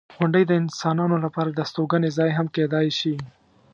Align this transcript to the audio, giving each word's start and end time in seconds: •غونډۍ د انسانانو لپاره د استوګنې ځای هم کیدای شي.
•غونډۍ 0.17 0.43
د 0.47 0.51
انسانانو 0.61 1.17
لپاره 1.25 1.49
د 1.51 1.59
استوګنې 1.65 2.09
ځای 2.17 2.29
هم 2.37 2.47
کیدای 2.55 2.87
شي. 2.99 3.13